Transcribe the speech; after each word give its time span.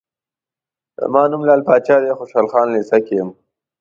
زما 0.99 1.21
نوم 1.31 1.41
لعل 1.47 1.61
پاچا 1.67 1.95
دی، 2.03 2.11
خوشحال 2.19 2.45
خان 2.51 2.67
لېسه 2.73 2.97
کې 3.05 3.13
یم. 3.19 3.29